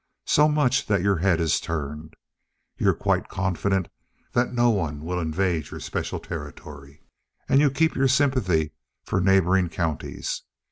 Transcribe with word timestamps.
So 0.25 0.49
much 0.49 0.87
that 0.87 1.03
your 1.03 1.17
head 1.17 1.39
is 1.39 1.59
turned. 1.59 2.15
You're 2.75 2.95
quite 2.95 3.29
confident 3.29 3.87
that 4.31 4.51
no 4.51 4.71
one 4.71 5.01
will 5.03 5.19
invade 5.19 5.69
your 5.69 5.79
special 5.79 6.19
territory; 6.19 7.03
and 7.47 7.59
you 7.61 7.69
keep 7.69 7.93
your 7.93 8.07
sympathy 8.07 8.71
for 9.03 9.21
neighboring 9.21 9.69
counties. 9.69 10.41